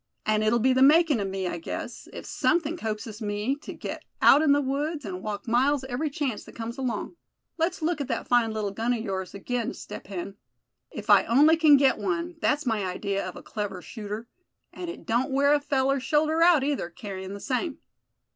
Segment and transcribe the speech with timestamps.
[0.25, 4.03] And it'll be the makin' of me, I guess, if somethin' coaxes me to get
[4.19, 7.17] out in the woods, and walk miles every chance that comes along.
[7.59, 10.37] Let's look at that fine little gun of yours again, Step Hen.
[10.89, 14.27] If I only can get one, that's my idea of a clever shooter.
[14.73, 17.77] And it don't wear a feller's shoulder out, either, carryin' the same."